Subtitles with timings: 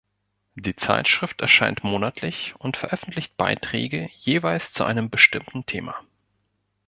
[0.55, 5.93] Die Zeitschrift erscheint monatlich und veröffentlicht Beiträge jeweils zu einem bestimmten Thema.